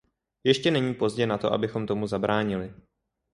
Ještě 0.43 0.71
není 0.71 0.93
pozdě 0.93 1.27
na 1.27 1.37
to, 1.37 1.53
abychom 1.53 1.87
tomu 1.87 2.07
zabránili. 2.07 2.73